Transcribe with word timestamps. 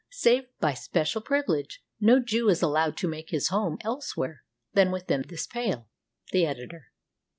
Save 0.09 0.45
by 0.59 0.73
special 0.73 1.21
privilege, 1.21 1.79
no 1.99 2.19
Jew 2.19 2.49
is 2.49 2.63
allowed 2.63 2.97
to 2.97 3.07
make 3.07 3.29
his 3.29 3.49
home 3.49 3.77
elsewhere 3.81 4.43
than 4.73 4.89
within 4.89 5.23
this 5.27 5.45
Pale. 5.45 5.87
The 6.31 6.43
Editor. 6.43 6.87